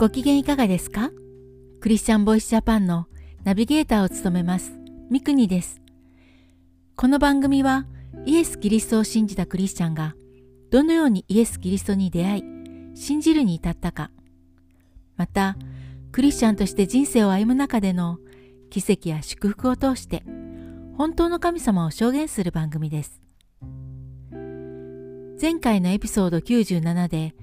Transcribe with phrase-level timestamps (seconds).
[0.00, 1.10] ご機嫌いかがですか？
[1.82, 3.06] クリスチャンボイスジャパンの
[3.44, 4.72] ナビゲーターを務めます
[5.10, 5.82] ミクニです。
[6.96, 7.84] この番組は
[8.24, 10.14] イエス・キリストを信じたクリスチャンが
[10.70, 12.44] どのようにイエス・キリストに出会い
[12.94, 14.10] 信じるに至ったか
[15.18, 15.58] また
[16.12, 18.20] クリスチャンとして人生を歩む中での
[18.70, 20.22] 奇跡や祝福を通して
[20.96, 23.20] 本当の神様を証言する番組です。
[25.38, 27.34] 前回のエピソード97で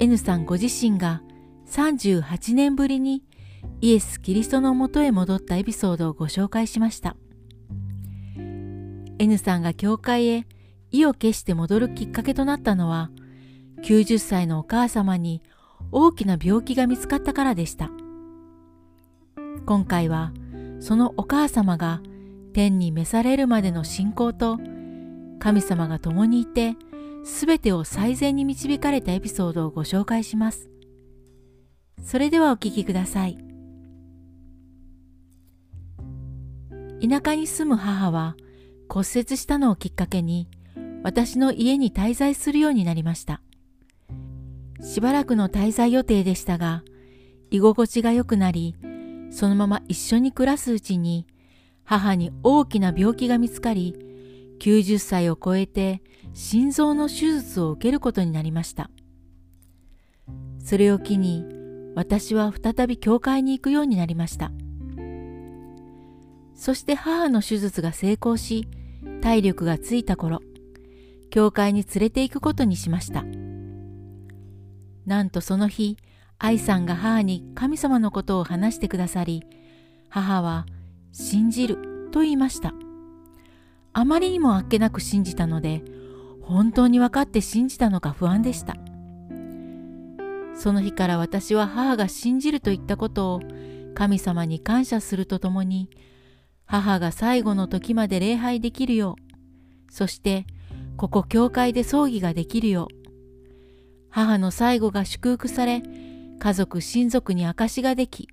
[0.00, 1.22] N さんご自身が
[1.74, 3.24] 38年ぶりに
[3.80, 7.16] イエス・キリストのもとへ戻ったエピソードをご紹介しました。
[9.18, 10.46] N さんが教会へ
[10.92, 13.10] 意を決して戻るきっかけとなったのは
[13.82, 15.42] 90歳のお母様に
[15.90, 17.90] 大きな病気が見つかったからでした。
[19.66, 20.32] 今回は
[20.78, 22.02] そのお母様が
[22.52, 24.60] 天に召されるまでの信仰と
[25.40, 26.76] 神様が共にいて
[27.24, 30.70] 全てを最善に導かれたエピソードをご紹介します。
[32.02, 33.38] それではお聞きください。
[37.06, 38.36] 田舎に住む母は
[38.88, 40.48] 骨折したのをきっかけに
[41.02, 43.42] 私の家に滞在するようになりました。
[44.80, 46.82] しばらくの滞在予定でしたが、
[47.50, 48.74] 居心地が良くなり、
[49.30, 51.26] そのまま一緒に暮らすうちに、
[51.84, 53.94] 母に大きな病気が見つかり、
[54.60, 58.90] 90歳を超えて心臓の手術を受けることになりました。
[60.58, 61.44] それを機に、
[61.94, 64.50] 私は再び教会に行くようになりました。
[66.54, 68.68] そして母の手術が成功し、
[69.20, 70.40] 体力がついた頃、
[71.30, 73.24] 教会に連れて行くことにしました。
[75.06, 75.96] なんとその日、
[76.38, 79.44] 愛さんが母に神様のことを話してくださり、
[80.08, 80.66] 母は
[81.12, 82.74] 信じると言いました。
[83.92, 85.82] あまりにもあっけなく信じたので、
[86.42, 88.76] 本当に分かって信じたのか不安でした。
[90.56, 93.40] その日から私は母が信じると言ったことを
[93.94, 95.88] 神様に感謝するとともに、
[96.66, 100.46] 母が最後の時まで礼拝できるよう、そして
[100.96, 102.94] ここ教会で葬儀ができるよう、
[104.10, 105.82] 母の最後が祝福され、
[106.38, 108.28] 家族親族に証ができ、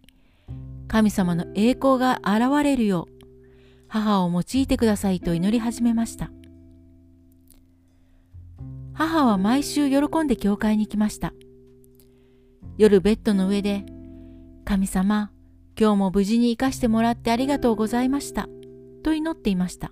[0.88, 3.22] 神様の栄光が現れるよう、
[3.88, 6.32] 母を用いてくださいと祈り始めました。
[8.94, 11.34] 母は毎週喜んで教会に来ました。
[12.82, 13.86] 夜ベッドの上で、
[14.66, 15.30] 神様、
[15.80, 18.50] 今日も無事に生かしてもらってありがとうございました。
[19.04, 19.92] と祈っていました。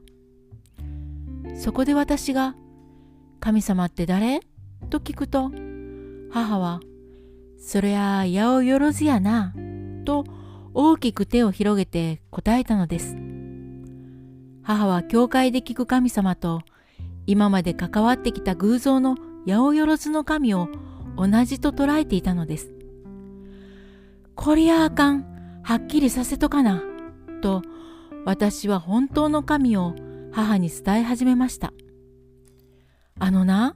[1.56, 2.56] そこで私が、
[3.40, 4.40] 神様って誰？
[4.90, 5.52] と聞くと、
[6.32, 6.80] 母は、
[7.60, 9.54] そりゃあ八百万やな、
[10.04, 10.26] と
[10.74, 13.16] 大きく手を広げて答えたのです。
[14.64, 16.64] 母は教会で聞く神様と
[17.28, 20.70] 今まで関わってきた偶像の八百万の神を
[21.18, 22.74] 同じと捉えていたのです。
[24.42, 26.82] こりゃあかん、はっきりさせとかな、
[27.42, 27.62] と
[28.24, 29.96] 私は本当の神を
[30.32, 31.74] 母に伝え始めました。
[33.20, 33.76] あのな、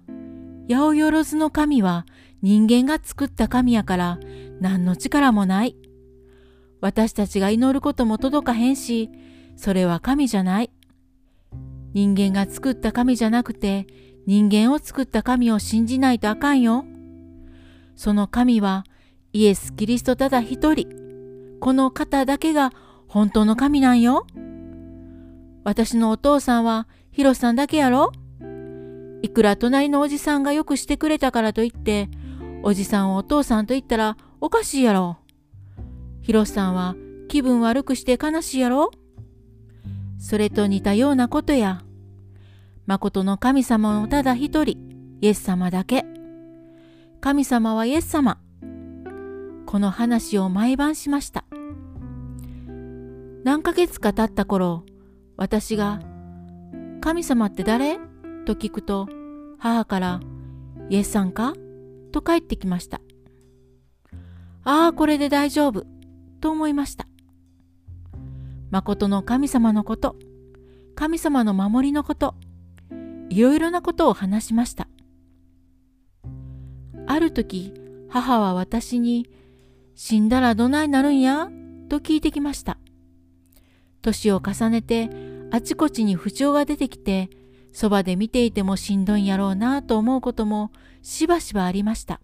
[0.69, 2.05] 八百万の神は
[2.41, 4.19] 人間が作った神やから
[4.61, 5.75] 何の力もない。
[6.79, 9.09] 私たちが祈ることも届かへんし、
[9.57, 10.71] それは神じゃない。
[11.93, 13.85] 人間が作った神じゃなくて、
[14.25, 16.85] 人間を作った神を信じないとあかんよ。
[17.97, 18.85] その神は
[19.35, 20.87] イエス・キリストただ一人。
[21.59, 22.71] この方だけが
[23.07, 24.27] 本当の神なんよ。
[25.63, 28.11] 私のお父さんはヒロさんだけやろ
[29.23, 32.09] いくら隣のおじさんがよくしてくれたからといって、
[32.61, 35.17] おじさんをお父さんと言ったらおかしいやろ。
[36.21, 36.95] ひろさんは
[37.27, 38.91] 気分悪くして悲しいやろ。
[40.19, 41.81] それと似たようなことや。
[42.85, 44.77] 誠の神様のただ一人、
[45.21, 46.05] イエス様だけ。
[47.19, 48.42] 神様はイエス様。
[49.73, 51.45] この話を毎晩しました。
[53.43, 54.83] 何ヶ月か経った頃、
[55.35, 55.99] 私が、
[57.01, 57.97] 神様って誰？
[58.45, 59.09] と聞くと、
[59.57, 60.19] 母から、
[60.91, 61.55] イエスさんか？
[62.11, 63.01] と帰ってきました。
[64.63, 65.87] ああ、これで大丈夫、
[66.39, 67.07] と思いました。
[68.69, 70.15] 誠の神様のこと、
[70.93, 72.35] 神様の守りのこと、
[73.29, 74.87] いろいろなことを話しました。
[77.07, 77.73] ある時、
[78.07, 79.27] 母は私に、
[79.95, 81.49] 死んだらどないなるんや？
[81.89, 82.77] と聞いてきました。
[84.01, 85.09] 年を重ねて、
[85.51, 87.29] あちこちに不調が出てきて、
[87.71, 92.21] そばで見ていてもしんどいんやろうなと思うこともしばしばありました。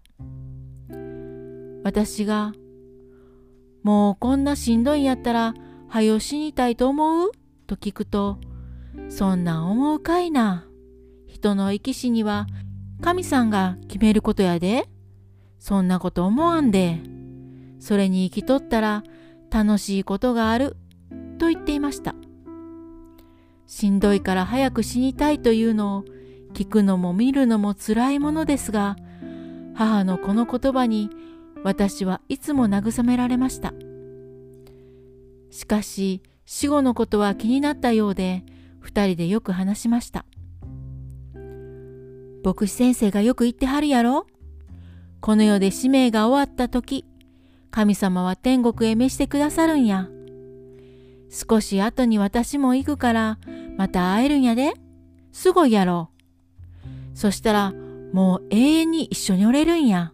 [1.82, 2.52] 私が、
[3.82, 5.54] もうこんなしんどいんやったら、
[5.88, 7.30] はよ死にたいと思う？
[7.66, 8.38] と聞くと、
[9.08, 10.66] そんなん思うかいな。
[11.26, 12.46] 人の生き死には
[13.00, 14.88] 神さんが決めることやで。
[15.58, 17.00] そんなこと思わんで。
[17.80, 19.02] それに生きとったら
[19.50, 20.76] 楽しいことがある
[21.38, 22.14] と言っていました。
[23.66, 26.04] しんどいから早く死にたいというのを
[26.52, 28.96] 聞くのも見るのもつらいものですが、
[29.74, 31.10] 母のこの言葉に
[31.62, 33.72] 私はいつも慰められました。
[35.50, 38.44] しかし死後のことは気になったようで
[38.80, 40.24] 二人でよく話しました。
[42.42, 44.26] 牧師先生がよく言ってはるやろ？
[45.20, 47.04] この世で使命が終わった時、
[47.70, 50.08] 神様は天国へ召してくださるんや。
[51.28, 53.38] 少し後に私も行くから、
[53.76, 54.74] また会えるんやで。
[55.32, 56.10] すごいやろ。
[57.14, 57.72] そしたら、
[58.12, 60.12] もう永遠に一緒におれるんや。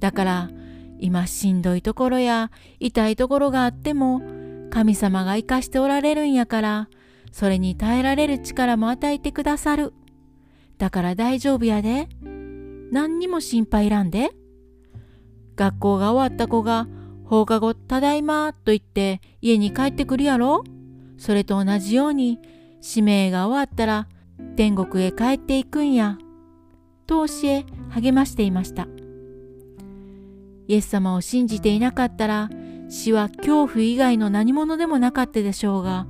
[0.00, 0.50] だから、
[0.98, 2.50] 今しんどいところや
[2.80, 4.22] 痛いところがあっても、
[4.70, 6.88] 神様が生かしておられるんやから、
[7.30, 9.92] それに耐えられる力も与えてくださる。
[10.78, 12.08] だから大丈夫やで。
[12.90, 14.30] 何にも心配いらんで。
[15.56, 16.86] 学校が終わった子が
[17.24, 20.62] 放課後ただいまと言って家に帰ってくるやろ？
[21.18, 22.38] それと同じように
[22.80, 24.06] 使命が終わったら
[24.54, 26.18] 天国へ帰っていくんや。
[27.06, 28.88] と教え励ましていました。
[30.68, 32.50] イエス様を信じていなかったら
[32.88, 36.06] 死は恐怖以外の何者でもなかったでしょうが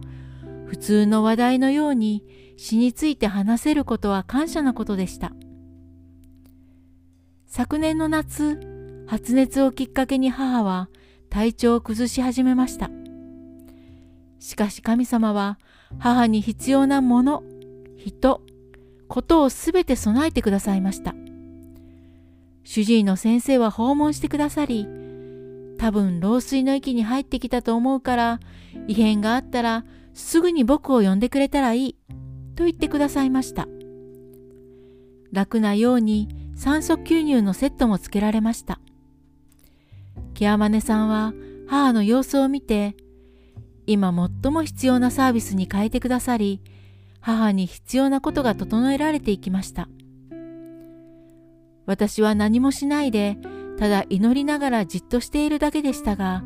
[0.66, 2.24] 普通の話題のように
[2.56, 5.32] 死について話せることは感謝なことでした。
[7.46, 8.58] 昨年の夏、
[9.06, 10.88] 発熱をきっかけに母は
[11.30, 12.90] 体調を崩し始めました。
[14.38, 15.58] しかし神様は
[15.98, 17.42] 母に必要なもの、
[17.96, 18.42] 人、
[19.08, 21.14] ことをすべて備えてくださいました。
[22.64, 24.88] 主治医の先生は訪問してくださり、
[25.76, 28.40] 多分老衰の域に入ってきたと思うから
[28.88, 31.96] 異変があったらすぐに僕を呼んでくれたらいい
[32.56, 33.68] と言ってくださいました
[35.32, 38.80] 楽なように酸素吸入のセットもつけられました
[40.36, 41.32] ケアマネさんは
[41.66, 42.94] 母の様子を見て
[43.86, 44.12] 今
[44.42, 46.60] 最も必要なサービスに変えてくださり
[47.22, 49.88] 母に必要なことが整えられていきました。
[51.86, 53.38] 私は何もしないで
[53.78, 56.44] ただ祈りながらじっとしているだけでしたが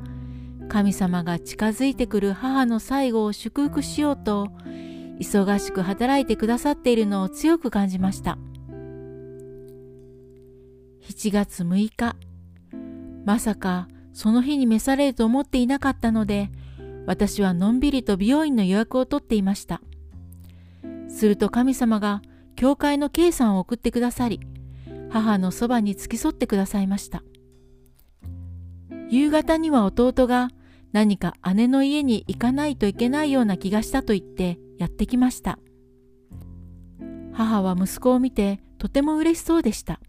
[0.69, 4.53] 神様が近づいてくる母の最後を祝福しようと
[5.19, 8.39] 忙しく働いてくださっているのを強く感じました。
[11.03, 12.15] 7月6日
[13.25, 16.51] まさかその日に召されると思っていなかったので
[17.07, 19.81] 私はのんびりと美容院の予約を取っていました
[21.09, 22.23] すると神様が
[22.57, 24.41] 教会の K さんを送ってくださり
[25.11, 27.23] 母のそばに付き添ってくださいました。
[29.11, 30.51] 夕方には弟が
[30.93, 35.59] 何か姉の家に行かないといけないような気がしたと言ってやってきました。
[37.33, 40.01] 母は息子を見てとても嬉しそうでした。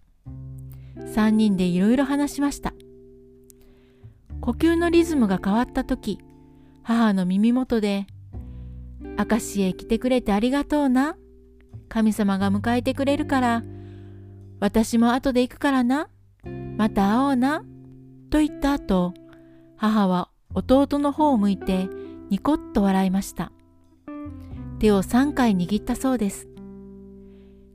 [1.14, 2.74] 三人でいろいろ話しました。
[4.42, 6.20] 呼吸のリズムが変わった時、
[6.82, 8.08] 母の耳元で、
[9.30, 11.16] 明石へ来てくれてありがとうな。
[11.90, 13.64] 神様が迎えてくれるから
[14.62, 16.08] 私も後で行くからな。
[16.78, 17.64] また会おうな。
[18.30, 19.14] と言った後、
[19.76, 21.90] 母は弟の方を向いて
[22.30, 23.52] ニコッと笑いました。
[24.80, 26.48] 手を3回握ったそうです。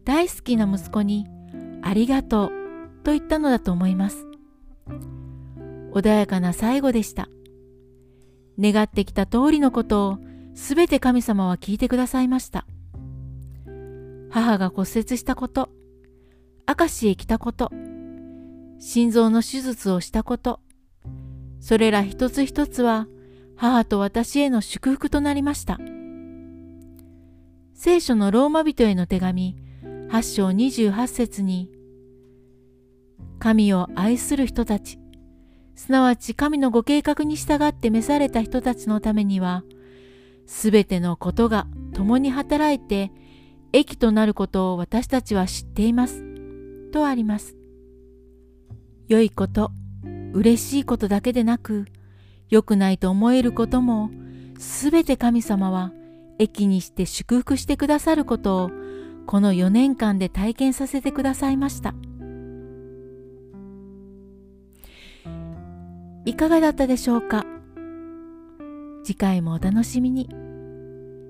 [0.04, 1.26] 大好きな息子に
[1.82, 2.50] ありがとう
[3.04, 4.24] と言ったのだと思います。
[5.96, 7.28] 穏やかな最後でした。
[8.60, 10.18] 願ってきた通りのことを
[10.54, 12.66] すべて神様は聞いてくださいました。
[14.30, 15.70] 母が骨折したこと、
[16.66, 17.70] 明石へ来たこと、
[18.78, 20.60] 心臓の手術をしたこと、
[21.60, 23.06] それら一つ一つは
[23.56, 25.78] 母と私への祝福となりました。
[27.72, 29.56] 聖書のローマ人への手紙
[30.10, 31.70] 8章28節に、
[33.38, 34.98] 神を愛する人たち、
[35.76, 39.62] すなわち神のご計画に従って召された人たちのためには、
[40.46, 43.12] すべてのことが共に働いて
[43.72, 46.24] 益となることを私たちは知っています。
[46.92, 47.56] とあります。
[49.06, 49.70] 良いこと、
[50.32, 51.84] 嬉しいことだけでなく、
[52.48, 54.10] 良くないと思えることも、
[54.58, 55.92] すべて神様は
[56.38, 58.70] 益にして祝福してくださることを、
[59.26, 61.94] この4年間で体験させてくださいました。
[66.26, 67.46] いかがだったでしょうか？
[69.04, 70.28] 次回もお楽しみに。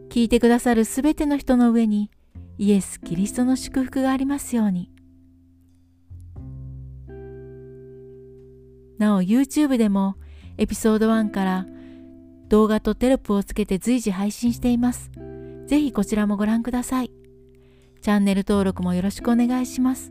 [0.09, 2.11] 聞いてくださるすべての人の上に
[2.57, 4.91] イエス・キリストの祝福がありますように。
[8.97, 10.17] なお YouTube でも
[10.57, 11.67] エピソード1から
[12.49, 15.11] 動画とテロップをつけて随時配信しています。
[15.67, 17.11] ぜひこちらもご覧ください。
[18.01, 20.11] チャンネル登録もよろしくお願いします。